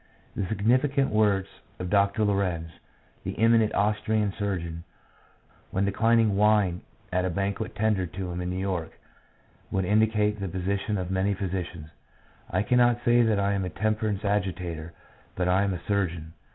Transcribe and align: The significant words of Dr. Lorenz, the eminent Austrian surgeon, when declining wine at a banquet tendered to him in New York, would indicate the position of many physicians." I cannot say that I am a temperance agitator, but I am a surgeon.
The 0.35 0.47
significant 0.47 1.11
words 1.11 1.47
of 1.77 1.91
Dr. 1.91 2.25
Lorenz, 2.25 2.71
the 3.23 3.37
eminent 3.37 3.75
Austrian 3.75 4.33
surgeon, 4.35 4.83
when 5.69 5.85
declining 5.85 6.35
wine 6.35 6.81
at 7.13 7.23
a 7.23 7.29
banquet 7.29 7.75
tendered 7.75 8.11
to 8.13 8.31
him 8.31 8.41
in 8.41 8.49
New 8.49 8.57
York, 8.57 8.97
would 9.69 9.85
indicate 9.85 10.39
the 10.39 10.47
position 10.47 10.97
of 10.97 11.11
many 11.11 11.35
physicians." 11.35 11.89
I 12.49 12.63
cannot 12.63 13.05
say 13.05 13.21
that 13.21 13.39
I 13.39 13.53
am 13.53 13.63
a 13.63 13.69
temperance 13.69 14.25
agitator, 14.25 14.91
but 15.35 15.47
I 15.47 15.61
am 15.61 15.71
a 15.71 15.83
surgeon. 15.87 16.33